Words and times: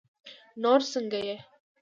نور 0.61 0.79
سنګه 0.91 1.19
یی 1.27 1.35